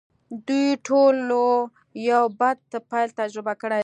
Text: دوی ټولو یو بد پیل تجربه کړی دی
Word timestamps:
دوی 0.47 0.67
ټولو 0.87 1.43
یو 2.09 2.23
بد 2.39 2.57
پیل 2.91 3.09
تجربه 3.19 3.53
کړی 3.61 3.75
دی 3.77 3.79